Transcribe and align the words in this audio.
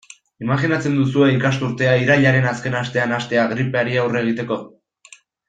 Imajinatzen 0.43 0.95
duzue 0.99 1.27
ikasturtea 1.33 1.91
irailaren 2.05 2.47
azken 2.53 2.79
astean 2.81 3.15
hastea 3.19 3.45
gripeari 3.53 4.01
aurre 4.07 4.25
egiteko? 4.27 4.59